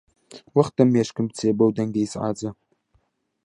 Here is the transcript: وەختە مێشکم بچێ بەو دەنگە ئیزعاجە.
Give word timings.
وەختە 0.55 0.83
مێشکم 0.93 1.25
بچێ 1.29 1.49
بەو 1.57 1.71
دەنگە 1.77 1.99
ئیزعاجە. 2.01 2.51